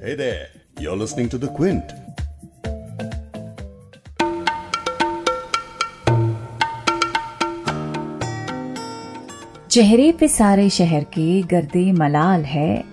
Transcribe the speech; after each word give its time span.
Hey 0.00 0.14
there, 0.14 0.46
you're 0.78 0.96
listening 0.96 1.28
to 1.30 1.38
The 1.38 1.48
Quint. 1.54 1.92
चेहरे 9.70 10.10
पे 10.12 10.28
सारे 10.28 10.68
शहर 10.70 11.04
के 11.04 11.40
गर्दे 11.42 11.90
मलाल 11.92 12.44
है। 12.44 12.84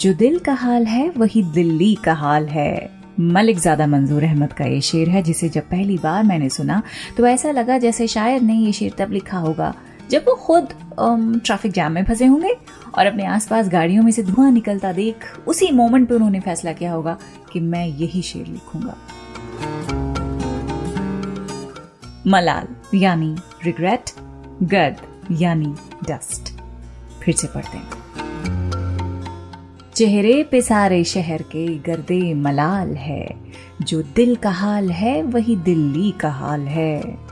जो 0.00 0.12
दिल 0.14 0.38
का 0.38 0.52
हाल 0.54 0.86
है 0.86 1.08
वही 1.16 1.42
दिल्ली 1.52 1.94
का 2.04 2.14
हाल 2.14 2.48
है। 2.48 2.90
मलिक 3.20 3.58
ज़्यादा 3.58 3.86
मंजूर 3.86 4.24
अहमद 4.24 4.52
का 4.52 4.64
ये 4.64 4.80
शेर 4.80 5.08
है 5.08 5.22
जिसे 5.22 5.48
जब 5.48 5.68
पहली 5.70 5.98
बार 5.98 6.24
मैंने 6.24 6.48
सुना 6.48 6.82
तो 7.16 7.26
ऐसा 7.26 7.50
लगा 7.50 7.78
जैसे 7.78 8.06
शायर 8.08 8.40
ने 8.42 8.54
ये 8.56 8.72
शेर 8.72 8.94
तब 8.98 9.12
लिखा 9.12 9.38
होगा। 9.38 9.74
जब 10.10 10.24
वो 10.28 10.34
खुद 10.34 10.68
ट्रैफ़िक 11.44 11.72
जाम 11.72 11.92
में 11.92 12.04
फंसे 12.04 12.26
होंगे 12.26 12.56
और 12.98 13.06
अपने 13.06 13.26
आसपास 13.26 13.68
गाड़ियों 13.68 14.02
में 14.02 14.10
से 14.12 14.22
धुआँ 14.22 14.50
निकलता 14.50 14.92
देख 14.92 15.26
उसी 15.46 15.70
मोमेंट 15.70 16.08
पे 16.08 16.14
उन्होंने 16.14 16.40
फैसला 16.40 16.72
किया 16.72 16.92
होगा 16.92 17.16
कि 17.52 17.60
मैं 17.60 17.86
यही 17.86 18.22
शेर 18.22 18.46
लिखूँगा। 18.46 18.96
मलाल, 22.26 22.68
यानी 22.94 23.36
रिग्रेट 23.64 24.10
गर्द 24.62 24.96
यानी 25.40 25.74
डस्ट 26.08 26.52
फिर 27.22 27.34
से 27.34 27.48
पढ़ते 27.48 27.78
हैं। 27.78 27.88
चेहरे 29.94 30.42
पे 30.42 30.60
सारे 30.62 31.02
शहर 31.04 31.42
के 31.42 31.66
गर्दे 31.78 32.34
मलाल 32.34 32.94
है। 32.96 33.26
जो 33.82 34.02
दिल 34.16 34.36
का 34.36 34.50
हाल 34.50 34.90
है, 34.90 35.22
वही 35.22 35.56
दिल्ली 35.56 36.10
का 36.10 36.30
हाल 36.30 36.60
है। 36.68 37.29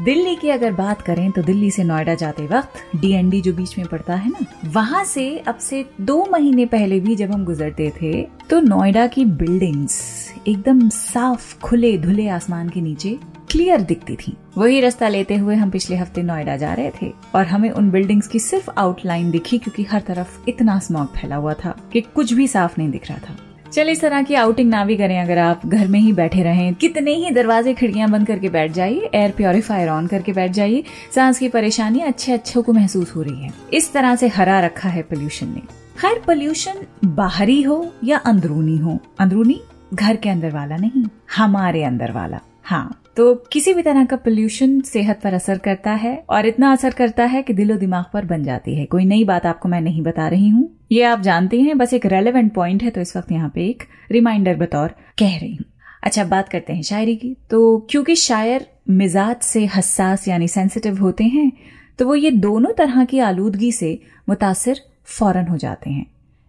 दिल्ली 0.00 0.34
की 0.36 0.48
अगर 0.50 0.72
बात 0.72 1.02
करें 1.02 1.30
तो 1.30 1.42
दिल्ली 1.42 1.70
से 1.70 1.84
नोएडा 1.84 2.14
जाते 2.14 2.46
वक्त 2.46 2.96
डीएनडी 2.96 3.40
जो 3.40 3.52
बीच 3.52 3.76
में 3.78 3.86
पड़ता 3.86 4.14
है 4.14 4.30
ना, 4.30 4.46
वहाँ 4.66 5.04
से 5.04 5.38
अब 5.38 5.58
से 5.58 5.84
दो 6.00 6.24
महीने 6.32 6.66
पहले 6.66 6.98
भी 7.00 7.16
जब 7.16 7.32
हम 7.32 7.44
गुजरते 7.44 7.92
थे 8.02 8.22
तो 8.50 8.60
नोएडा 8.60 9.06
की 9.06 9.24
बिल्डिंग्स 9.24 10.00
एकदम 10.48 10.88
साफ़, 10.88 11.58
खुले, 11.60 11.96
धुले 11.98 12.28
आसमान 12.28 12.68
के 12.68 12.80
नीचे 12.80 13.18
क्लियर 13.50 13.80
दिखती 13.80 14.16
थी। 14.16 14.36
वही 14.56 14.80
रास्ता 14.80 15.08
लेते 15.08 15.36
हुए 15.36 15.54
हम 15.54 15.70
पिछले 15.70 15.96
हफ़्ते 15.96 16.22
नोएडा 16.22 16.56
जा 16.56 16.72
रहे 16.74 16.90
थे 17.02 17.12
और 17.34 17.46
हमें 17.46 17.70
उन 17.70 17.90
बिल्डिंग्स 17.90 18.26
की 18.26 18.38
सिर्फ़ 18.38 18.70
आउटलाइन 18.78 19.30
दिखी 19.30 19.58
क्योंकि 19.58 19.84
हर 19.84 20.00
तरफ़ 20.00 20.48
इतना 20.48 20.78
स्मॉग 20.78 21.16
फैला 21.16 21.36
हुआ 21.36 21.54
था 21.54 21.76
कि 21.92 22.00
कुछ 22.00 22.32
भी 22.32 22.48
साफ़ 22.48 22.74
नहीं 22.78 22.90
दिख 22.90 23.08
रहा 23.08 23.18
था। 23.18 23.36
चल, 23.74 23.88
इस 23.88 24.00
तरह 24.00 24.22
की 24.22 24.34
आउटिंग 24.34 24.68
ना 24.70 24.84
भी 24.84 24.96
करें 24.96 25.18
अगर 25.20 25.38
आप 25.38 25.60
घर 25.66 25.86
में 25.86 25.98
ही 26.00 26.12
बैठे 26.12 26.42
रहें। 26.42 26.74
कितने 26.74 27.14
ही 27.14 27.30
दरवाजे 27.30 27.72
खिड़कियाँ 27.74 28.08
बंद 28.10 28.26
करके 28.26 28.48
बैठ 28.48 28.72
जाइए 28.72 29.10
एयर 29.14 29.30
प्योरीफायर 29.30 29.88
ऑन 29.88 30.06
करके 30.06 30.32
बैठ 30.32 30.50
जाइए। 30.50 30.84
सांस 31.14 31.38
की 31.38 31.48
परेशानी 31.48 32.00
अच्छे 32.00 32.32
अच्छों 32.32 32.62
को 32.62 32.72
महसूस 32.72 33.14
हो 33.16 33.22
रही 33.22 33.42
है। 33.42 33.50
इस 33.72 33.92
तरह 33.92 34.16
से 34.16 34.28
हरा 34.28 34.60
रखा 34.60 34.88
है 34.88 35.02
पोल्यूशन 35.02 35.48
ने। 35.48 35.62
खैर 36.00 36.22
पोल्यूशन 36.26 36.86
बाहरी 37.04 37.60
हो 37.62 37.92
या 38.04 38.18
अंदरूनी 38.18 38.78
हो, 38.78 38.98
अंदरूनी 39.18 39.60
घर 39.94 40.16
के 40.16 40.28
अंदर 40.28 40.50
वाला 40.50 40.76
नहीं, 40.76 41.04
हमारे 41.36 41.84
अंदर 41.84 42.12
वाला। 42.12 42.40
हाँ 42.64 43.00
तो 43.16 43.34
किसी 43.52 43.72
भी 43.74 43.82
तरह 43.82 44.04
का 44.04 44.16
पोल्यूशन 44.16 44.80
सेहत 44.82 45.20
पर 45.22 45.34
असर 45.34 45.58
करता 45.58 45.92
है 45.94 46.14
और 46.30 46.46
इतना 46.46 46.70
असर 46.72 46.92
करता 46.92 47.24
है 47.24 47.42
कि 47.42 47.52
दिलो 47.54 47.76
दिमाग 47.76 48.04
पर 48.12 48.24
बन 48.24 48.44
जाती 48.44 48.74
है। 48.74 48.84
कोई 48.86 49.04
नई 49.04 49.24
बात 49.24 49.46
आपको 49.46 49.68
मैं 49.68 49.80
नहीं 49.80 50.02
बता 50.02 50.28
रही 50.28 50.48
हूँ। 50.48 50.68
ये 50.92 51.02
आप 51.02 51.20
जानते 51.20 51.60
हैं, 51.60 51.76
बस 51.78 51.92
एक 51.94 52.06
रेलेवेंट 52.06 52.52
पॉइंट 52.54 52.82
है 52.82 52.90
तो 52.90 53.00
इस 53.00 53.16
वक्त 53.16 53.32
यहाँ 53.32 53.50
पे 53.54 53.66
एक 53.68 53.82
रिमाइंडर 54.10 54.56
बतौर 54.56 54.94
कह 55.18 55.36
रही 55.36 55.54
हूँ। 55.54 55.64
अच्छा 56.02 56.24
बात 56.24 56.48
करते 56.48 56.72
हैं 56.72 56.82
शायरी 56.82 57.16
की। 57.16 57.36
तो 57.50 57.86
क्योंकि 57.90 58.14
शायर 58.16 58.66
मिजाज 58.90 59.36
से 59.42 59.64
हसास 59.66 60.26
यानी 60.28 60.48
सेंसिटिव 60.48 61.00
होते 61.00 61.24
हैं 61.26 61.50
तो 61.98 62.06
वो 62.06 62.14
ये 62.14 62.30
दोनों 62.30 62.72
तरह 62.78 63.04
की 63.04 63.18
आलूदगी 63.20 63.72
से 63.72 63.98
मुतासर 64.28 64.80
फ़ौरन 65.08 65.46
हो 65.46 65.56
जाते 65.58 65.90
हैं। 65.90 66.06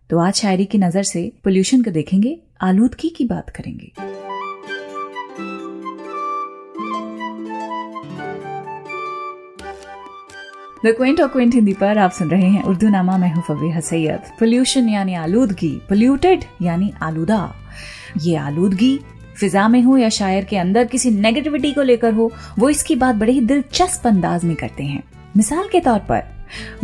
तो 0.10 0.20
आज 0.20 0.34
शायरी 0.36 0.66
की 0.66 0.78
नज़र 0.78 1.04
से 1.04 1.32
पोल्यूशन 1.44 1.84
को 1.84 1.92
देखेंगे, 1.92 2.38
आलूदगी 2.62 3.10
की 3.10 3.26
बात 3.26 3.50
करेंगे। 3.50 3.92
द 10.86 10.92
क्विंट 10.98 11.22
और 11.22 11.28
क्विंट 11.28 11.54
हिंदी 11.56 11.74
पर 11.74 11.98
आप 11.98 12.12
सुन 12.12 12.28
रहे 12.30 12.48
हैं 12.50 12.62
उर्दू 12.64 12.90
नामा, 12.90 13.18
मैं 13.18 13.34
हूँ 13.34 13.44
फबीहा 13.44 13.80
सैयद 13.80 14.28
पोल्यूशन 14.40 14.90
यानी 14.90 15.14
आलूदगी 15.14 15.70
पोल्यूटेड 15.90 16.44
यानी 16.62 16.92
आलूदा। 17.04 17.56
ये 18.22 18.36
आलूदगी 18.36 19.00
फिजा 19.40 19.68
में 19.68 19.82
हो 19.82 19.98
या 19.98 20.10
शायर 20.10 20.44
के 20.44 20.58
अंदर 20.58 20.86
किसी 20.86 21.12
नेगेटिविटी 21.12 21.72
को 21.72 21.82
लेकर 21.82 22.14
हो, 22.14 22.32
वो 22.60 22.70
इसकी 22.70 22.96
बात 22.96 23.16
बड़े 23.16 23.32
ही 23.32 23.42
दिलचस्प 23.42 24.08
अंदाज 24.08 24.46
में 24.46 24.56
करते 24.56 24.84
हैं। 24.84 25.04
मिसाल 25.38 25.68
के 25.72 25.80
तौर 25.80 26.00
पर, 26.00 26.24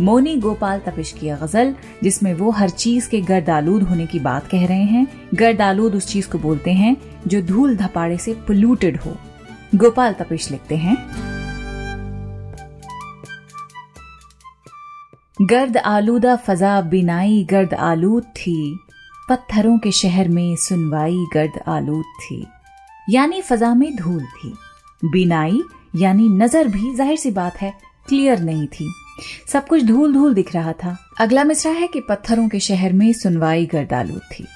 मोनी 0.00 0.36
गोपाल 0.36 0.80
तपिश 0.86 1.12
की 1.12 1.30
गज़ल, 1.30 1.74
जिसमें 2.02 2.34
वो 2.34 2.50
हर 2.50 2.70
चीज़ 2.70 3.08
के 3.08 3.20
गर्द 3.20 3.50
आलूद 3.50 3.82
होने 3.82 4.06
की 4.06 4.18
बात 4.20 4.46
कह 4.46 4.66
रहे 4.66 4.84
हैं, 4.84 5.06
गर्द 5.34 5.60
आलूद 5.60 5.94
उस 5.94 6.08
चीज़ 6.08 6.28
को 6.28 6.38
बोलते 6.38 6.72
हैं 6.72 6.96
जो 7.26 7.42
धूल 7.42 7.76
धपाड़े 7.76 8.18
से 8.18 8.34
पोल्यूटेड 8.48 8.96
हो। 8.96 9.16
गोपाल 9.74 10.12
तपिश 10.12 10.50
लिखते 10.50 10.76
हैं 10.76 10.96
गर्द 15.50 15.76
आलूदा 15.76 16.34
फजा 16.36 16.80
बिनाई 16.80 17.46
गर्द 17.50 17.74
आलूद 17.74 18.22
थी। 18.22 18.78
पत्थरों 19.28 19.78
के 19.78 19.92
शहर 19.92 20.28
में 20.28 20.56
सुनवाई 20.56 21.24
गर्द 21.34 21.58
आलूद 21.68 22.04
थी। 22.20 22.46
यानी 23.10 23.40
फजा 23.40 23.74
में 23.74 23.96
धूल 23.96 24.20
थी। 24.20 24.52
बिनाई 25.04 25.62
यानी 25.96 26.28
नज़र 26.28 26.68
भी, 26.68 26.94
ज़ाहिर 26.94 27.16
सी 27.16 27.30
बात 27.30 27.56
है, 27.56 27.72
क्लियर 28.08 28.38
नहीं 28.38 28.66
थी। 28.66 28.88
सब 29.52 29.66
कुछ 29.66 29.84
धूल 29.84 30.12
धूल 30.12 30.34
दिख 30.34 30.54
रहा 30.54 30.72
था। 30.72 30.96
अगला 31.20 31.44
मिसरा 31.44 31.72
है 31.72 31.86
कि 31.86 32.00
पत्थरों 32.00 32.48
के 32.48 32.60
शहर 32.60 32.92
में 32.92 33.12
सुनवाई 33.12 33.66
गर्द 33.66 33.92
आलूद 33.92 34.22
थी। 34.32 34.46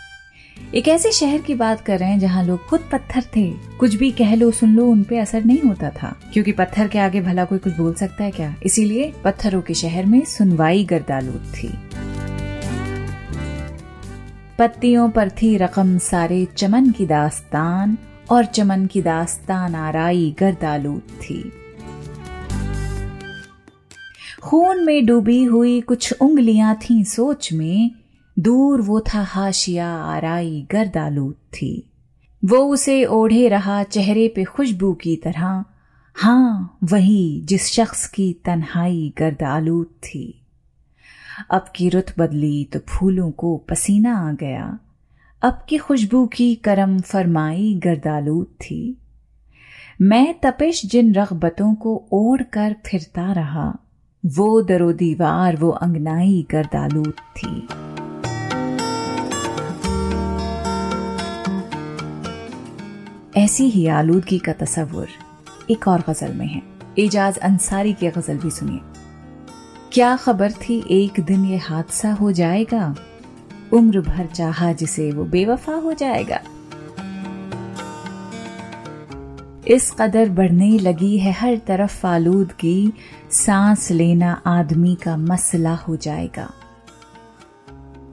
एक 0.75 0.89
ऐसे 0.89 1.13
शहर 1.13 1.39
की 1.39 1.55
बात 1.55 1.81
कर 1.81 1.99
रहे 1.99 2.11
हैं 2.11 2.19
जहाँ 2.19 2.45
लोग 2.45 2.67
खुद 2.67 2.81
पत्थर 2.93 3.23
थे। 3.37 3.53
कुछ 3.53 3.95
भी 3.95 4.11
कह 4.11 4.35
लो, 4.35 4.51
सुन 4.51 4.75
लो, 4.75 4.87
उन 4.87 5.03
पे 5.03 5.19
असर 5.19 5.45
नहीं 5.45 5.61
होता 5.61 5.91
था। 5.91 6.21
क्योंकि 6.33 6.53
पत्थर 6.53 6.89
के 6.89 6.99
आगे 6.99 7.21
भला 7.21 7.45
कोई 7.45 7.59
कुछ 7.59 7.77
बोल 7.77 7.95
सकता 7.95 8.25
है 8.25 8.31
क्या? 8.31 8.57
इसीलिए 8.63 9.13
पत्थरों 9.25 9.63
के 9.63 9.75
शहर 9.75 10.07
में 10.07 10.25
सुनवाई 10.25 10.85
गर्दालूद 10.85 11.53
थी। 11.55 11.69
पत्तियों 14.59 15.11
पर 15.11 15.31
थी 15.31 15.57
रकम 15.57 15.99
सारे 15.99 16.47
चमन 16.57 16.91
की 16.91 17.07
दास्तान 17.07 17.99
और 18.31 18.45
चमन 18.45 18.87
की 18.87 19.03
दास्तान 19.03 19.75
आराई 19.75 20.35
गर्दालूद 20.41 21.03
थी। 21.23 21.53
खून 24.43 24.85
में 24.85 25.07
डूबी 25.07 25.45
हुई 25.45 25.81
कुछ 25.81 26.15
उंगलियाँ 26.21 26.75
थी 26.75 27.05
सोच 27.05 27.53
में 27.53 27.91
दूर 28.39 28.81
वो 28.81 29.01
था 29.01 29.23
हाशिया 29.23 29.89
आराई 29.95 30.67
गर्दालूद 30.73 31.35
थी। 31.35 31.91
वो 32.45 32.59
उसे 32.59 33.05
ओढ़े 33.05 33.49
रहा 33.49 33.83
चेहरे 33.83 34.29
पे 34.29 34.45
खुशबू 34.45 34.93
की 34.95 35.17
तरह। 35.17 35.65
हाँ 36.17 36.79
वही 36.85 37.41
जिस 37.45 37.67
शख्स 37.67 38.07
की 38.07 38.33
तन्हाई 38.45 39.13
गर्दालूद 39.19 39.87
थी। 39.87 40.43
अब 41.51 41.65
की 41.77 41.89
रुत 41.89 42.13
बदली 42.19 42.65
तो 42.65 42.79
फूलों 42.79 43.31
को 43.31 43.57
पसीना 43.57 44.17
आ 44.29 44.33
गया। 44.33 44.79
अब 45.43 45.65
की 45.69 45.79
खुशबू 45.79 46.27
की 46.27 46.55
करम 46.55 46.99
फरमाई 47.01 47.81
गर्दालूद 47.85 48.47
थी। 48.47 48.99
मैं 50.01 50.35
तपिश 50.41 50.87
जिन 50.87 51.15
रगबतों 51.15 51.75
को 51.75 52.09
ओढ़ 52.13 52.43
कर 52.43 52.77
फिरता 52.87 53.33
रहा, 53.33 53.79
वो 54.25 54.63
दरो 54.63 54.93
दीवार 54.93 55.57
वो 55.57 55.71
अंगनाई 55.71 56.47
गर्दालूद 56.51 57.15
थी। 57.37 57.69
ऐसी 63.37 63.65
ही 63.65 63.87
आलूदगी 63.87 64.39
का 64.39 64.53
तस्वुर 64.53 65.09
एक 65.71 65.89
और 65.89 66.05
गज़ल 66.11 66.33
में 66.33 66.47
है। 66.47 66.63
एजाज 66.99 67.39
अंसारी 67.39 67.93
की 67.93 68.09
गज़ल 68.09 68.39
भी 68.39 68.51
सुनिए। 68.51 68.81
क्या 69.93 70.17
खबर 70.17 70.53
थी 70.53 70.85
एक 70.91 71.21
दिन 71.21 71.45
ये 71.45 71.57
हादसा 71.57 72.13
हो 72.13 72.33
जाएगा? 72.33 72.95
उम्र 73.73 74.01
भर 74.01 74.27
चाहा 74.27 74.73
जिसे 74.73 75.13
वो 75.13 75.25
बेवफा 75.25 75.73
हो 75.73 75.93
जाएगा। 75.93 76.41
इस 79.67 79.91
कदर 79.99 80.29
बढ़ने 80.29 80.79
लगी 80.79 81.19
है 81.19 81.33
हर 81.33 81.57
तरफ़ 81.57 82.07
आलूदगी। 82.07 82.93
सांस 83.31 83.91
लेना 83.91 84.43
आदमी 84.47 84.95
का 84.95 85.17
मसला 85.17 85.75
हो 85.75 85.97
जाएगा। 85.97 86.51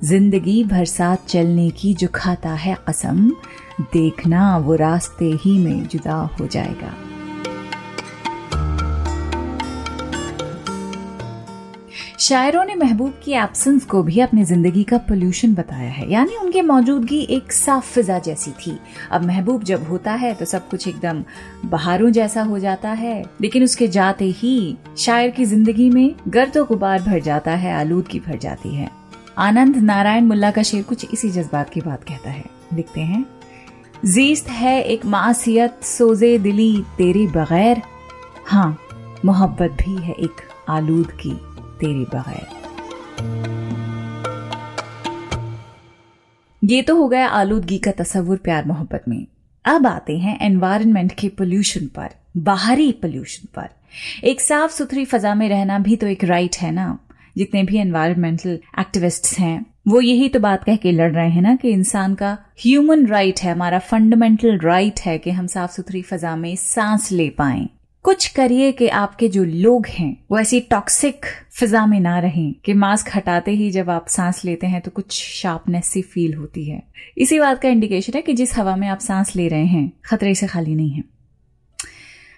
ज़िंदगी 0.04 0.64
भर 0.64 0.86
साथ 0.86 1.18
चलने 1.28 1.70
की 1.72 1.94
जो 1.94 2.08
खाता 2.16 2.54
है 2.54 2.76
कसम, 2.88 3.30
देखना 3.94 4.58
वो 4.58 4.76
रास्ते 4.76 5.26
ही 5.42 5.58
में 5.58 5.84
जुदा 5.88 6.16
हो 6.40 6.48
जाएगा। 6.48 6.94
शायरों 12.20 12.64
ने 12.66 12.76
महबूब 12.76 13.14
की 13.24 13.32
एब्सेंस 13.34 13.86
को 13.86 14.02
भी 14.04 14.20
अपनी 14.20 14.44
ज़िंदगी 14.44 14.84
का 14.84 14.98
पोल्यूशन 15.00 15.54
बताया 15.56 15.90
है, 15.90 16.10
यानी 16.12 16.36
उनकी 16.36 16.62
मौजूदगी 16.62 17.22
एक 17.30 17.52
साफ़ 17.52 17.86
फिजा 17.86 18.18
जैसी 18.20 18.52
थी। 18.52 18.78
अब 19.12 19.26
महबूब 19.26 19.64
जब 19.64 19.88
होता 19.90 20.14
है 20.14 20.34
तो 20.34 20.46
सब 20.46 20.68
कुछ 20.70 20.88
एकदम 20.88 21.24
बहारों 21.66 22.10
जैसा 22.12 22.42
हो 22.42 22.60
जाता 22.60 22.90
है, 22.92 23.24
लेकिन 23.42 23.64
उसके 23.64 23.88
जाते 23.90 24.26
ही 24.28 24.76
शायर 24.98 25.30
की 25.30 25.46
ज़िंदगी 25.46 25.90
में 25.90 26.16
गर्दो 26.28 26.66
गुबार 26.66 27.02
भर 27.02 27.20
जाता 27.22 27.56
है 27.56 27.74
आलूदगी 27.76 28.20
भर 28.20 28.38
जाती 28.38 28.76
है। 28.76 28.90
आनंद 29.38 29.78
नारायण 29.78 30.24
मुल्ला 30.24 30.52
का 30.52 30.64
शेर 30.64 30.84
कुछ 30.84 31.06
इसी 31.14 31.30
जज्बात 31.30 31.70
की 31.70 31.82
बात 31.82 32.04
कहता 32.04 32.32
है। 32.32 32.46
लिखते 32.74 33.02
हैं, 33.02 33.26
जीस्त 34.06 34.50
है 34.50 34.82
एक 34.84 35.06
मासियत, 35.06 35.84
सोजे 35.84 36.38
दिली 36.40 36.84
तेरे 36.98 37.28
बगैर। 37.28 37.82
हाँ 38.48 38.78
मोहब्बत 39.26 39.72
भी 39.72 40.02
है 40.02 40.14
एक 40.14 40.42
आलूद 40.70 41.12
की 41.12 41.34
तेरे 41.80 42.06
बगैर. 42.16 42.48
ये 46.64 46.82
तो 46.82 46.96
हो 46.96 47.08
गया 47.08 47.28
आलूदगी 47.28 47.78
का 47.78 47.92
तस्वुर 47.92 48.38
प्यार 48.38 48.66
मोहब्बत 48.66 49.04
में। 49.08 49.28
अब 49.66 49.88
आते 49.88 50.18
हैं 50.18 50.40
एनवायरनमेंट 50.42 51.12
के 51.12 51.30
पोल्यूशन 51.30 51.88
पर, 51.88 52.10
बाहरी 52.38 52.92
पोल्यूशन 52.92 53.48
पर। 53.56 53.70
एक 54.24 54.42
साफ़ 54.42 54.72
सुथरी 54.72 55.06
फजा 55.06 55.36
में 55.36 55.50
रहना 55.50 55.80
भी 55.80 55.96
तो 55.96 56.08
एक 56.08 56.24
राइट 56.24 56.56
है 56.56 56.72
ना? 56.72 57.00
जितने 57.38 57.64
भी 57.64 57.78
एनवायरमेंटल 57.78 58.60
एक्टिविस्ट्स 58.80 59.40
हैं, 59.40 59.66
वो 59.88 60.02
यही 60.02 60.30
तो 60.30 60.40
बात 60.40 60.64
कह 60.64 60.76
के 60.76 60.92
लड़ 60.92 61.12
रहे 61.12 61.30
हैं 61.30 61.42
ना 61.42 61.56
कि 61.56 61.70
इंसान 61.70 62.16
का 62.16 62.38
ह्यूमन 62.60 63.06
राइट 63.06 63.40
है, 63.40 63.52
हमारा 63.52 63.80
फंडामेंटल 63.80 64.60
राइट 64.60 65.00
है 65.00 65.18
कि 65.18 65.32
हम 65.32 65.48
साफ़ 65.48 65.72
सुथरी 65.72 66.02
फजा 66.02 66.36
में 66.36 66.56
सांस 66.56 67.12
ले 67.12 67.30
पाए। 67.30 67.70
कुछ 68.04 68.28
करिए 68.28 68.72
कि 68.72 68.88
आपके 68.88 69.28
जो 69.28 69.44
लोग 69.44 69.88
हैं, 69.88 70.26
वो 70.32 70.40
ऐसी 70.40 70.60
टॉक्सिक 70.60 71.26
फिजा 71.52 71.86
में 71.86 72.00
ना 72.00 72.20
रहें 72.20 72.54
कि 72.66 72.74
मास्क 72.74 73.10
हटाते 73.16 73.52
ही 73.52 73.72
जब 73.72 73.90
आप 73.90 74.08
सांस 74.08 74.46
लेते 74.46 74.68
हैं 74.68 74.82
तो 74.82 74.92
कुछ 74.92 75.12
शार्पनेस 75.12 75.86
सी 75.86 76.02
फील 76.02 76.34
होती 76.34 76.66
है। 76.66 76.84
इसी 77.18 77.40
बात 77.40 77.62
का 77.62 77.70
इंडिकेशन 77.70 78.14
है 78.16 78.22
कि 78.22 78.34
जिस 78.34 78.58
हवा 78.58 78.76
में 78.76 78.88
आप 78.88 79.00
सांस 79.00 79.36
ले 79.36 79.48
रहे 79.48 79.66
हैं, 79.66 79.92
खतरे 80.06 80.36
से 80.36 80.48
खाली 80.48 80.76
नहीं 80.76 80.92
है। 80.92 81.13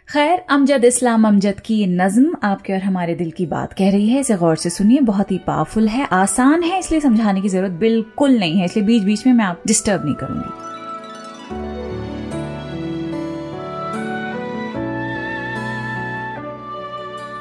खैर, 0.09 0.39
अमजद 0.49 0.83
इस्लाम, 0.85 1.27
अमजद 1.27 1.59
की 1.59 1.75
ये 1.75 1.85
नज्म 1.87 2.35
आपके 2.43 2.73
और 2.73 2.79
हमारे 2.79 3.13
दिल 3.15 3.31
की 3.31 3.45
बात 3.45 3.71
कह 3.73 3.89
रही 3.91 4.09
है। 4.09 4.19
इसे 4.19 4.35
गौर 4.35 4.55
से 4.55 4.69
सुनिए, 4.69 4.99
बहुत 5.01 5.31
ही 5.31 5.37
पावरफुल 5.37 5.87
है, 5.87 6.07
आसान 6.13 6.63
है, 6.63 6.77
इसलिए 6.79 7.01
समझाने 7.01 7.41
की 7.41 7.49
ज़रूरत 7.49 7.71
बिल्कुल 7.71 8.37
नहीं 8.39 8.59
है, 8.59 8.65
इसलिए 8.65 8.85
बीच 8.85 9.03
बीच 9.03 9.25
में 9.27 9.33
मैं 9.33 9.45
आप 9.45 9.63
डिस्टर्ब 9.67 10.05
नहीं 10.05 10.15
करूँगी। 10.15 10.63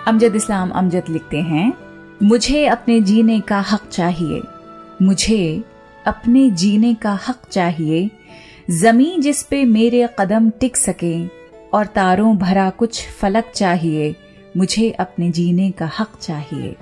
अमजद 0.06 0.36
इस्लाम, 0.36 0.70
अमजद 0.72 1.10
लिखते 1.10 1.40
हैं, 1.42 1.72
मुझे 2.22 2.66
अपने 2.66 3.00
जीने 3.02 3.40
का 3.42 3.60
हक 3.72 3.88
चाहिए, 3.92 4.42
मुझे 5.02 5.62
अपने 6.06 6.50
जीने 6.52 6.94
का 6.96 7.18
हक 7.28 7.48
चाहिए 7.50 8.10
जमी 8.72 9.16
जिस 9.20 9.42
पे 9.42 9.64
मेरे 9.68 10.08
कदम 10.20 10.50
टिक 10.50 10.76
सके 10.76 11.43
और 11.74 11.86
तारों 11.86 12.36
भरा 12.36 12.70
कुछ 12.70 13.08
फलक 13.08 13.44
चाहिए, 13.54 14.16
मुझे 14.56 14.90
अपने 14.90 15.30
जीने 15.30 15.70
का 15.70 15.90
हक 15.98 16.08
चाहिए। 16.20 16.76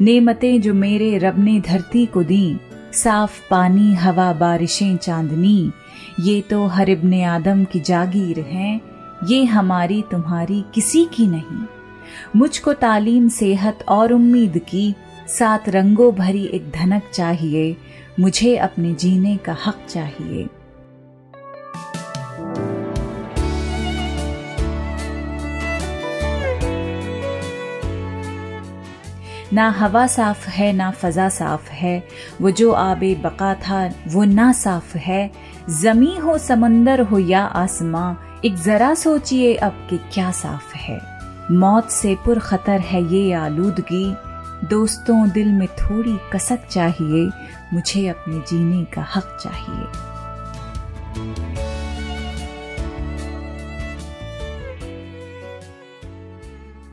नेमतें 0.00 0.60
जो 0.60 0.74
मेरे 0.74 1.18
रब 1.18 1.38
ने 1.38 1.60
धरती 1.60 2.06
को 2.06 2.22
दी, 2.22 2.60
साफ़ 2.92 3.40
पानी, 3.50 3.94
हवा, 3.94 4.32
बारिशें, 4.32 4.96
चांदनी, 4.96 5.72
ये 6.20 6.40
तो 6.40 6.66
हर 6.66 6.90
आदम 7.24 7.64
की 7.64 7.80
जागीर 7.80 8.40
हैं, 8.40 8.80
ये 9.26 9.44
हमारी 9.44 10.02
तुम्हारी 10.10 10.64
किसी 10.74 11.04
की 11.04 11.26
नहीं। 11.26 11.64
मुझको 12.36 12.72
तालीम, 12.72 13.28
सेहत 13.28 13.84
और 13.88 14.12
उम्मीद 14.12 14.58
की, 14.58 14.94
सात 15.28 15.68
रंगों 15.68 16.14
भरी 16.14 16.44
एक 16.44 16.70
धनक 16.70 17.02
चाहिए 17.14 17.76
मुझे 18.20 18.56
अपने 18.56 18.94
जीने 18.94 19.36
का 19.36 19.56
हक 19.66 19.86
चाहिए। 19.88 20.48
ना 29.52 29.70
हवा 29.70 30.06
साफ़ 30.06 30.48
है, 30.48 30.72
ना 30.72 30.90
फजा 30.90 31.28
साफ़ 31.28 31.70
है। 31.70 32.08
वो 32.40 32.50
जो 32.50 32.72
आबे 32.72 33.14
बका 33.14 33.54
था, 33.54 33.90
वो 34.08 34.24
ना 34.24 34.52
साफ़ 34.52 34.96
है। 34.96 35.32
जमी 35.80 36.16
हो 36.16 36.38
समंदर 36.38 37.00
हो 37.00 37.18
या 37.18 37.44
आसमां, 37.44 38.40
एक 38.44 38.54
जरा 38.54 38.94
सोचिए 38.94 39.54
अब 39.54 39.86
कि 39.90 39.98
क्या 39.98 40.30
साफ़ 40.30 40.74
है। 40.76 41.00
मौत 41.50 41.90
से 41.90 42.14
पुर 42.14 42.38
खतर 42.38 42.80
है 42.80 43.12
ये 43.12 43.32
आलूदगी। 43.32 44.14
दोस्तों, 44.64 45.30
दिल 45.30 45.52
में 45.52 45.68
थोड़ी 45.68 46.18
कसक 46.32 46.66
चाहिए। 46.66 47.30
मुझे 47.72 48.08
अपने 48.08 48.38
जीने 48.38 48.84
का 48.84 49.02
हक 49.02 49.38
चाहिए। 49.42 50.14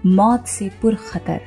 मौत 0.05 0.47
से 0.47 0.71
पुर 0.81 0.95
खतर। 0.95 1.41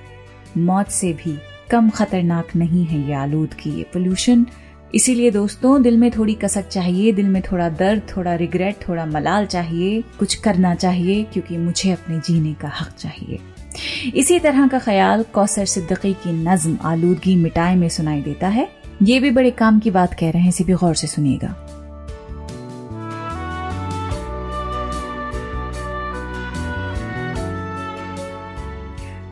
मौत 0.56 0.88
से 0.88 1.12
भी 1.12 1.38
कम 1.70 1.90
खतरनाक 1.90 2.56
नहीं 2.56 2.84
है 2.84 3.08
ये 3.08 3.14
आलूदगी 3.14 3.70
ये 3.70 3.82
पोल्यूशन 3.82 4.46
इसीलिए 4.94 5.30
दोस्तों, 5.30 5.82
दिल 5.82 5.96
में 5.96 6.10
थोड़ी 6.10 6.34
कसक 6.34 6.68
चाहिए, 6.68 7.12
दिल 7.12 7.26
में 7.26 7.42
थोड़ा 7.42 7.68
दर्द, 7.68 8.02
थोड़ा 8.16 8.34
रिग्रेट 8.34 8.76
थोड़ा 8.88 9.06
मलाल 9.06 9.46
चाहिए। 9.46 10.04
कुछ 10.18 10.34
करना 10.34 10.74
चाहिए, 10.74 11.24
क्योंकि 11.24 11.56
मुझे 11.56 11.90
अपने 11.90 12.18
जीने 12.18 12.54
का 12.54 12.68
हक 12.68 12.90
चाहिए। 12.98 13.40
इसी 14.14 14.38
तरह 14.38 14.66
का 14.68 14.78
ख्याल 14.78 15.22
कौसर 15.34 15.64
सिद्दकी 15.66 16.12
की 16.14 16.32
नज्म 16.32 16.78
आलूदगी 16.82 17.36
मिटाए 17.36 17.76
में 17.76 17.88
सुनाई 17.88 18.22
देता 18.22 18.48
है। 18.48 18.68
ये 19.02 19.20
भी 19.20 19.30
बड़े 19.30 19.50
काम 19.50 19.78
की 19.78 19.90
बात 19.90 20.14
कह 20.14 20.30
रहे 20.30 20.42
हैं, 20.42 20.48
इसे 20.48 20.64
भी 20.64 20.72
गौर 20.72 20.94
से 20.94 21.06
सुनिएगा। 21.06 21.54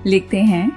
लिखते 0.07 0.43
हैं, 0.43 0.71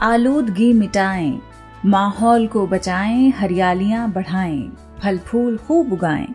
आलूदगी 0.00 0.72
मिटाएँ, 0.72 1.38
माहौल 1.86 2.46
को 2.46 2.66
बचाएँ, 2.66 3.30
हरियालियाँ 3.30 4.10
बढ़ाएँ 4.12 4.72
फल 5.02 5.18
फूल 5.18 5.56
खूब 5.58 5.92
उगाएँ। 5.92 6.26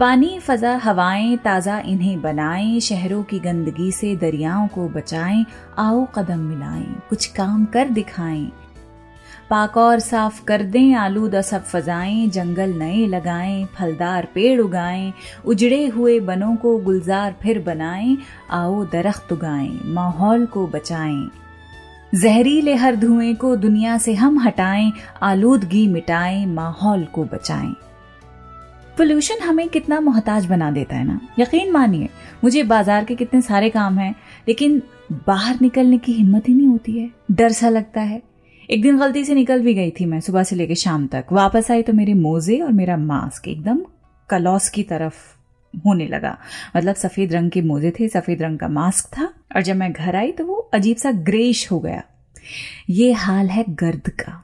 पानी, 0.00 0.38
फजा, 0.38 0.76
हवाएँ 0.76 1.36
ताज़ा 1.36 1.78
इन्हें 1.78 2.20
बनाएँ, 2.22 2.80
शहरों 2.80 3.22
की 3.22 3.38
गंदगी 3.38 3.92
से 3.92 4.16
दरियाओं 4.16 4.68
को 4.68 4.88
बचाएँ, 4.88 5.46
आओ 5.78 6.06
कदम 6.14 6.38
मिलाएँ, 6.38 7.02
कुछ 7.08 7.26
काम 7.26 7.64
कर 7.64 7.88
दिखाएँ। 7.88 8.52
पाक 9.50 9.76
और 9.76 9.98
साफ़ 9.98 10.44
कर 10.44 10.62
दें, 10.62 10.94
आलूदा 10.94 11.40
सब 11.40 11.64
फजाएँ, 11.64 12.28
जंगल 12.28 12.74
नए 12.74 13.06
लगाएँ, 13.06 13.64
फलदार 13.64 14.28
पेड़ 14.34 14.60
उगाएँ, 14.60 15.12
उजड़े 15.44 15.86
हुए 15.86 16.20
बनों 16.20 16.56
को 16.56 16.78
गुलजार 16.78 17.36
फिर 17.42 17.58
बनाएँ, 17.58 18.18
आओ 18.50 18.84
दरख्त 18.84 19.32
उगाएँ, 19.32 19.80
माहौल 19.84 20.46
को 20.46 20.66
बचाएँ। 20.66 21.30
जहरीले 22.14 22.74
हर 22.74 22.96
धुएँ 22.96 23.34
को 23.34 23.56
दुनिया 23.56 23.98
से 23.98 24.14
हम 24.14 24.38
हटाएँ, 24.38 24.92
आलूदगी 25.22 25.86
मिटाएँ, 25.86 26.46
माहौल 26.46 27.04
को 27.04 27.24
बचाएँ। 27.24 27.74
पोल्यूशन 28.98 29.42
हमें 29.42 29.68
कितना 29.68 30.00
मोहताज 30.00 30.46
बना 30.46 30.70
देता 30.70 30.96
है 30.96 31.04
ना? 31.04 31.20
यकीन 31.38 31.70
मानिए, 31.72 32.08
मुझे 32.44 32.62
बाज़ार 32.62 33.04
के 33.04 33.14
कितने 33.14 33.40
सारे 33.42 33.68
काम 33.70 33.98
हैं, 33.98 34.14
लेकिन 34.48 34.82
बाहर 35.26 35.58
निकलने 35.62 35.98
की 35.98 36.12
हिम्मत 36.12 36.48
ही 36.48 36.54
नहीं 36.54 36.66
होती 36.66 36.98
है। 36.98 37.10
डर 37.30 37.52
सा 37.52 37.68
लगता 37.68 38.00
है। 38.00 38.20
एक 38.68 38.82
दिन 38.82 38.98
गलती 38.98 39.24
से 39.24 39.34
निकल 39.34 39.62
भी 39.62 39.74
गई 39.74 39.90
थी 39.90 40.04
मैं 40.04 40.20
सुबह 40.20 40.42
से 40.42 40.56
लेकर 40.56 40.74
शाम 40.74 41.06
तक। 41.06 41.26
वापस 41.32 41.70
आई 41.70 41.82
तो 41.82 41.92
मेरे 41.92 42.14
मोजे 42.14 42.58
और 42.60 42.72
मेरा 42.72 42.96
मास्क 42.96 43.48
एकदम 43.48 43.84
कलौस 44.30 44.68
की 44.68 44.82
तरफ़ 44.82 45.14
होने 45.86 46.06
लगा। 46.06 46.36
मतलब 46.76 46.94
सफ़ेद 46.94 47.32
रंग 47.32 47.50
के 47.50 47.62
मोजे 47.62 47.90
थे, 47.90 48.08
सफ़ेद 48.08 48.42
रंग 48.42 48.58
का 48.58 48.68
मास्क 48.68 49.06
था, 49.08 49.32
और 49.56 49.62
जब 49.62 49.76
मैं 49.76 49.92
घर 49.92 50.16
आई 50.16 50.32
तो 50.32 50.44
वो 50.44 50.54
अजीब 50.74 50.96
सा 50.96 51.12
ग्रेश 51.12 51.70
हो 51.72 51.80
गया। 51.80 52.02
ये 52.90 53.12
हाल 53.12 53.48
है 53.48 53.64
गर्द 53.68 54.08
का। 54.20 54.42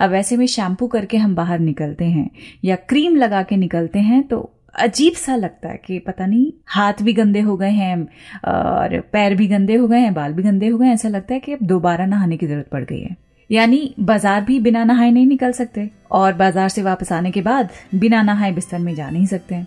अब 0.00 0.14
ऐसे 0.14 0.36
में 0.36 0.46
शैम्पू 0.46 0.86
करके 0.86 1.16
हम 1.16 1.34
बाहर 1.34 1.58
निकलते 1.60 2.04
हैं 2.06 2.30
या 2.64 2.76
क्रीम 2.88 3.16
लगा 3.16 3.42
के 3.42 3.56
निकलते 3.58 3.98
हैं 4.00 4.22
तो 4.28 4.50
अजीब 4.76 5.14
सा 5.14 5.34
लगता 5.36 5.68
है 5.68 5.80
कि 5.86 5.98
पता 5.98 6.26
नहीं, 6.26 6.52
हाथ 6.66 7.02
भी 7.02 7.12
गंदे 7.12 7.40
हो 7.40 7.56
गए 7.56 7.70
हैं, 7.70 7.96
और 8.44 9.00
पैर 9.12 9.34
भी 9.34 9.46
गंदे 9.48 9.74
हो 9.74 9.88
गए 9.88 9.98
हैं, 9.98 10.12
बाल 10.14 10.32
भी 10.32 10.42
गंदे 10.42 10.68
हो 10.68 10.78
गए 10.78 10.86
हैं। 10.86 10.94
ऐसा 10.94 11.08
लगता 11.08 11.34
है 11.34 11.40
कि 11.40 11.52
अब 11.52 11.58
दोबारा 11.64 12.06
नहाने 12.06 12.36
की 12.36 12.46
ज़रूरत 12.46 12.68
पड़ 12.68 12.82
गई 12.84 13.00
है। 13.00 13.16
यानी 13.50 13.94
बाज़ार 14.00 14.40
भी 14.40 14.58
बिना 14.60 14.84
नहाए 14.84 15.10
नहीं 15.10 15.26
निकल 15.26 15.52
सकते, 15.52 15.88
और 16.10 16.32
बाज़ार 16.34 16.68
से 16.68 16.82
वापस 16.82 17.12
आने 17.12 17.30
के 17.30 17.42
बाद 17.42 17.70
बिना 17.94 18.22
नहाए 18.22 18.52
बिस्तर 18.52 18.78
में 18.78 18.94
जा 18.94 19.10
नहीं 19.10 19.26
सकते 19.26 19.54
हैं। 19.54 19.66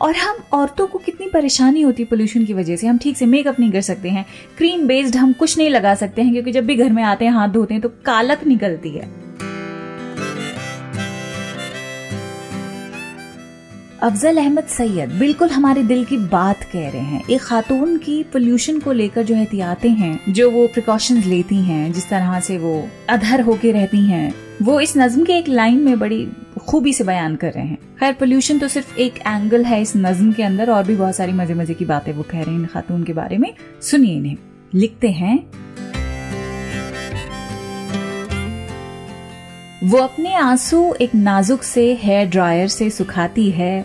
और 0.00 0.16
हम 0.16 0.42
औरतों 0.52 0.86
को 0.86 0.98
कितनी 1.00 1.28
परेशानी 1.30 1.82
होती 1.82 2.02
है 2.02 2.08
पोल्यूशन 2.08 2.44
की 2.44 2.54
वजह 2.54 2.76
से। 2.76 2.86
हम 2.86 2.98
ठीक 2.98 3.16
से 3.16 3.26
मेकअप 3.26 3.60
नहीं 3.60 3.70
कर 3.72 3.80
सकते 3.82 4.08
हैं 4.08 4.24
क्रीम 4.58 4.86
बेस्ड 4.88 5.16
हम 5.16 5.32
कुछ 5.34 5.58
नहीं 5.58 5.70
लगा 5.70 5.94
सकते 5.96 6.22
हैं, 6.22 6.32
क्योंकि 6.32 6.52
जब 6.52 6.66
भी 6.66 6.76
घर 6.76 6.90
में 6.90 7.02
आते 7.04 7.24
हैं, 7.24 7.32
हाथ 7.32 7.48
धोते 7.50 7.74
हैं 7.74 7.82
तो 7.82 7.88
कालक 8.06 8.46
निकलती 8.46 8.90
है। 8.90 9.27
अफजल 14.02 14.36
अहमद 14.36 14.64
सैयद 14.64 15.10
बिल्कुल 15.10 15.48
हमारे 15.48 15.82
दिल 15.82 16.04
की 16.04 16.16
बात 16.16 16.62
कह 16.62 16.88
रहे 16.90 17.00
हैं। 17.00 17.22
एक 17.30 17.40
खातून 17.40 17.96
की 17.98 18.22
पोल्यूशन 18.22 18.78
को 18.80 18.92
लेकर 18.92 19.22
जो 19.22 19.34
एहतियातें 19.34 19.88
हैं, 19.90 20.32
जो 20.32 20.50
वो 20.50 20.66
प्रिकॉशंस 20.66 21.26
लेती 21.26 21.56
हैं, 21.56 21.92
जिस 21.92 22.08
तरह 22.08 22.38
से 22.40 22.58
वो 22.58 22.88
अधर 23.08 23.40
होके 23.40 23.72
रहती 23.72 24.04
हैं, 24.04 24.34
वो 24.62 24.80
इस 24.80 24.96
नज्म 24.96 25.24
के 25.24 25.32
एक 25.32 25.48
लाइन 25.48 25.80
में 25.80 25.98
बड़ी 25.98 26.26
खूबी 26.58 26.92
से 26.92 27.04
बयान 27.04 27.36
कर 27.36 27.52
रहे 27.52 27.66
हैं। 27.66 27.78
खैर 28.00 28.12
पोल्यूशन 28.12 28.58
तो 28.58 28.68
सिर्फ़ 28.68 28.96
एक 28.96 29.18
एंगल 29.18 29.64
है 29.64 29.80
इस 29.82 29.96
नज्म 29.96 30.32
के 30.32 30.42
अंदर, 30.42 30.70
और 30.70 30.84
भी 30.84 30.96
बहुत 30.96 31.16
सारी 31.16 31.32
मज़े 31.32 31.54
मज़े 31.54 31.74
की 31.74 31.84
बातें 31.84 32.12
वो 32.12 32.22
कह 32.22 32.42
रहे 32.42 32.54
हैं 32.54 32.60
इन 32.60 32.66
खातून 32.66 33.04
के 33.04 33.12
बारे 33.12 33.38
में। 33.38 33.52
सुनिए 33.82 34.16
इन्हें। 34.16 34.36
लिखते 34.74 35.08
हैं 35.10 35.38
वो 39.88 39.98
अपने 39.98 40.34
आँसू 40.34 40.94
एक 40.94 41.14
नाजुक 41.14 41.62
से 41.62 41.94
हेयर 41.94 42.28
ड्रायर 42.28 42.68
से 42.68 42.90
सुखाती 42.90 43.50
है, 43.50 43.84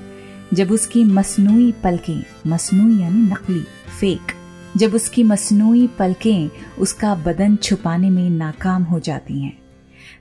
जब 0.54 0.72
उसकी 0.72 1.04
मसनूई 1.04 1.72
पलकें 1.84 2.24
मसनू 2.48 3.00
यानी 3.02 3.22
नकली 3.22 3.64
फेक 4.00 4.34
जब 4.78 4.94
उसकी 4.94 5.24
मसनूई 5.24 5.88
पलकें 5.88 6.50
उसका 6.80 7.16
बदन 7.16 7.56
छुपाने 7.56 8.10
में 8.10 8.30
नाकाम 8.30 8.84
हो 8.84 9.00
जाती 9.00 9.40
हैं। 9.40 9.58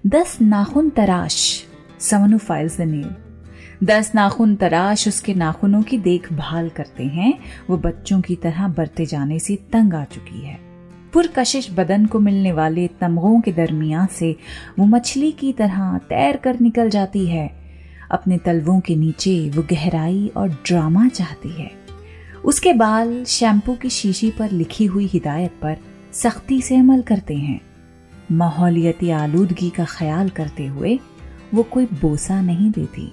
दस 0.07 0.39
नाखून 0.43 0.91
तराश, 0.91 1.65
समनु 2.01 2.39
फाइल्स 2.39 2.81
द 2.81 3.17
दस 3.85 4.13
नाखून 4.15 4.57
तराश 4.57 5.09
उसके 5.09 5.35
नाखूनों 5.35 5.83
की 5.83 5.99
देखभाल 5.99 6.69
करते 6.69 7.05
हैं, 7.05 7.39
वो 7.71 7.77
बच्चों 7.77 8.21
की 8.21 8.37
तरह 8.37 8.69
बरते 8.69 9.07
जाने 9.07 9.39
से 9.39 9.57
तंग 9.57 9.95
आ 9.95 10.05
चुकी 10.05 10.47
है। 10.47 10.62
पुरकशिश 11.13 11.71
बदन 11.71 12.07
को 12.07 12.19
मिलने 12.19 12.53
वाले 12.53 12.87
तमगों 13.01 13.41
के 13.41 13.53
दरमियान 13.53 14.07
से 14.07 14.37
वो 14.79 14.87
मछली 14.87 15.33
की 15.33 15.53
तरह 15.53 15.99
तैर 15.99 16.37
कर 16.37 16.61
निकल 16.61 16.91
जाती 16.91 17.27
है। 17.27 17.51
अपने 18.11 18.39
तलवों 18.39 18.81
के 18.81 18.97
नीचे 18.97 19.51
वो 19.51 19.63
गहराई 19.63 20.31
और 20.37 20.49
ड्रामा 20.67 21.09
चाहती 21.09 21.49
है। 21.49 21.71
उसके 22.45 22.73
बाल 22.73 23.25
शैम्पू 23.25 23.75
की 23.75 23.91
शीशी 23.91 24.31
पर 24.31 24.51
लिखी 24.51 24.85
हुई 24.85 25.07
हिदायत 25.07 25.51
पर 25.63 25.77
सख्ती 26.13 26.61
से 26.63 26.77
अमल 26.77 27.03
करते 27.03 27.35
हैं। 27.35 27.61
माहौलियती 28.33 29.11
आलूदगी 29.11 29.71
का 29.71 29.85
ख्याल 29.85 30.29
करते 30.29 30.67
हुए 30.67 30.99
वो 31.55 31.63
कोई 31.63 31.87
बोसा 32.01 32.41
नहीं 32.41 32.71
देती। 32.71 33.13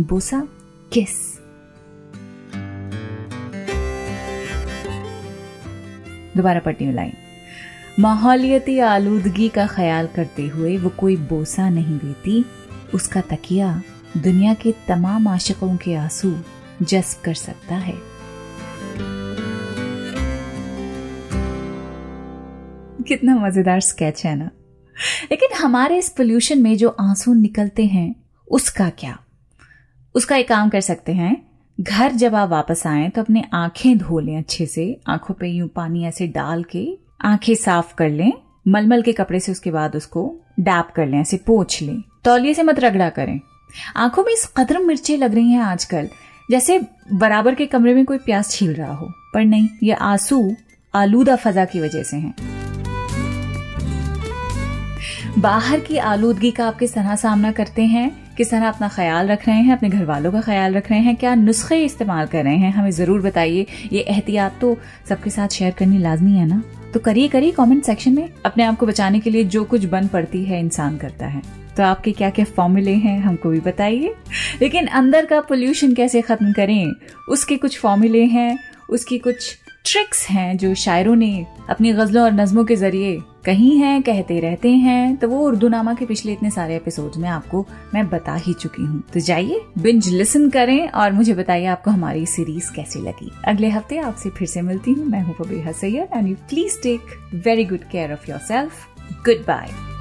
बोसा 0.00 0.42
किस? 0.92 1.14
दोबारा 6.36 6.60
पढ़ती 6.60 6.84
हूँ 6.84 6.94
लाइन। 6.94 7.12
माहौलियती 7.98 8.78
आलूदगी 8.78 9.48
का 9.48 9.66
ख्याल 9.66 10.06
करते 10.06 10.46
हुए 10.46 10.76
वो 10.78 10.88
कोई 10.88 11.16
बोसा 11.16 11.68
नहीं 11.68 11.98
देती। 11.98 12.44
उसका 12.94 13.20
तकिया 13.20 13.82
दुनिया 14.16 14.54
के 14.54 14.72
तमाम 14.88 15.28
आशिकों 15.28 15.76
के 15.76 15.94
आँसू 15.94 16.32
जज्ब 16.82 17.22
कर 17.24 17.34
सकता 17.34 17.74
है। 17.74 17.94
कितना 23.08 23.36
मज़ेदार 23.36 23.80
स्केच 23.80 24.24
है 24.26 24.36
ना। 24.36 24.50
लेकिन 25.30 25.56
हमारे 25.58 25.98
इस 25.98 26.08
पोल्यूशन 26.08 26.62
में 26.62 26.76
जो 26.76 26.88
आँसू 27.00 27.34
निकलते 27.34 27.86
हैं, 27.86 28.14
उसका 28.50 28.88
क्या? 28.88 29.18
उसका 30.14 30.36
एक 30.36 30.48
काम 30.48 30.68
कर 30.68 30.80
सकते 30.80 31.12
हैं। 31.12 31.36
घर 31.80 32.12
जब 32.12 32.34
आप 32.34 32.48
वापस 32.48 32.86
आए 32.86 33.08
तो 33.08 33.22
अपने 33.22 33.44
आँखें 33.54 33.98
धो 33.98 34.20
लें 34.20 34.36
अच्छे 34.38 34.66
से, 34.66 35.00
आँखों 35.08 35.34
पे 35.34 35.48
यूँ 35.48 35.68
पानी 35.68 36.04
ऐसे 36.04 36.26
डाल 36.26 36.64
के 36.64 37.05
आँखें 37.20 37.54
साफ़ 37.54 37.94
कर 37.94 38.08
लें, 38.08 38.32
मलमल 38.68 39.02
के 39.02 39.12
कपड़े 39.12 39.40
से 39.40 39.52
उसके 39.52 39.70
बाद 39.70 39.96
उसको 39.96 40.36
डैप 40.60 40.88
कर 40.96 41.06
लें, 41.06 41.20
ऐसे 41.20 41.36
पोछ 41.36 41.82
लें। 41.82 42.02
तौलिए 42.24 42.54
से 42.54 42.62
मत 42.62 42.80
रगड़ा 42.80 43.08
करें। 43.08 43.40
आँखों 43.96 44.24
में 44.24 44.32
इस 44.32 44.46
कदर 44.56 44.78
मिर्चें 44.78 45.18
लग 45.18 45.34
रही 45.34 45.52
हैं 45.52 45.60
आजकल, 45.60 46.08
जैसे 46.50 46.80
बराबर 47.12 47.54
के 47.54 47.66
कमरे 47.66 47.94
में 47.94 48.04
कोई 48.04 48.18
प्यास 48.18 48.50
छील 48.50 48.74
रहा 48.74 48.94
हो। 48.94 49.12
पर 49.34 49.44
नहीं, 49.44 49.68
ये 49.82 49.92
आँसू 49.92 50.56
आलूदा 50.94 51.36
फजा 51.36 51.64
की 51.64 51.80
वजह 51.80 52.02
से 52.02 52.16
हैं। 52.16 52.34
बाहर 55.38 55.80
की 55.80 55.96
आलूदगी 55.96 56.50
का 56.50 56.68
आप 56.68 56.78
किस 56.78 56.94
तरह 56.94 57.16
सामना 57.16 57.52
करते 57.52 57.82
हैं? 57.82 58.34
किस 58.36 58.50
तरह 58.50 58.68
अपना 58.68 58.88
ख्याल 58.88 59.28
रख 59.28 59.48
रहे 59.48 59.56
हैं? 59.56 59.76
अपने 59.76 59.88
घर 59.88 60.04
वालों 60.04 60.32
का 60.32 60.40
ख्याल 60.40 60.74
रख 60.74 60.90
रहे 60.90 61.00
हैं? 61.00 61.16
क्या 61.16 61.34
नुस्खे 61.34 61.84
इस्तेमाल 61.84 62.26
कर 62.26 62.44
रहे 62.44 62.56
हैं? 62.56 62.72
हमें 62.72 62.90
ज़रूर 62.90 63.22
बताइए। 63.22 63.66
ये 63.92 64.00
एहतियात 64.00 64.58
तो 64.60 64.78
सबके 65.08 65.30
साथ 65.30 65.48
शेयर 65.48 65.72
करनी 65.72 65.98
लाजमी 65.98 66.36
है 66.36 66.46
ना? 66.46 66.62
तो 66.96 67.00
करिए 67.00 67.28
करिए 67.28 67.50
कमेंट 67.50 67.84
सेक्शन 67.84 68.12
में 68.12 68.28
अपने 68.46 68.64
आप 68.64 68.76
को 68.78 68.86
बचाने 68.86 69.20
के 69.20 69.30
लिए 69.30 69.44
जो 69.44 69.64
कुछ 69.64 69.84
बन 69.84 70.06
पड़ती 70.06 70.44
है 70.44 70.60
इंसान 70.60 70.96
करता 70.96 71.26
है। 71.26 71.42
तो 71.76 71.82
आपके 71.82 72.12
क्या 72.12 72.30
क्या 72.30 72.44
फॉर्मूले 72.44 72.94
हैं, 72.94 73.20
हमको 73.20 73.48
भी 73.48 73.60
बताइए। 73.60 74.14
लेकिन 74.62 74.86
अंदर 74.86 75.24
का 75.24 75.40
पोल्यूशन 75.40 75.94
कैसे 75.94 76.22
खत्म 76.22 76.52
करें, 76.52 76.92
उसके 77.28 77.56
कुछ 77.56 77.78
फॉर्मूले 77.78 78.24
हैं, 78.24 78.58
उसकी 78.90 79.18
कुछ 79.18 79.58
ट्रिक्स 79.86 80.26
हैं 80.28 80.56
जो 80.58 80.74
शायरों 80.74 81.14
ने 81.16 81.46
अपनी 81.70 81.92
गजलों 81.92 82.22
और 82.24 82.32
नज्मों 82.32 82.64
के 82.64 82.76
ज़रिए 82.76 83.18
कही 83.44 83.76
हैं, 83.78 84.02
कहते 84.02 84.38
रहते 84.40 84.70
हैं 84.70 85.16
तो 85.16 85.28
वो 85.28 85.40
उर्दू 85.40 85.68
नामा 85.68 85.94
के 85.94 86.06
पिछले 86.06 86.32
इतने 86.32 86.50
सारे 86.50 86.76
एपिसोड 86.76 87.16
में 87.16 87.28
आपको 87.28 87.64
मैं 87.94 88.06
बता 88.08 88.34
ही 88.36 88.54
चुकी 88.54 88.82
हूँ। 88.82 89.02
तो 89.14 89.20
जाइए 89.20 89.60
बिंज 89.78 90.08
लिसन 90.08 90.48
करें 90.50 90.88
और 90.88 91.12
मुझे 91.12 91.34
बताइए 91.34 91.66
आपको 91.66 91.90
हमारी 91.90 92.26
सीरीज़ 92.26 92.72
कैसी 92.72 93.00
लगी। 93.00 93.32
अगले 93.48 93.68
हफ़्ते 93.68 93.98
आपसे 93.98 94.30
फिर 94.30 94.48
से 94.48 94.62
मिलती 94.62 94.92
हूँ। 94.92 95.06
मैं 95.06 95.22
हूँ 95.22 95.34
Syed 95.72 96.16
and 96.16 96.28
you 96.28 96.34
please 96.48 96.82
take 96.82 97.18
very 97.46 97.64
good 97.64 97.90
care 97.92 98.12
of 98.12 98.30
yourself 98.48 98.86
goodbye 99.46 99.95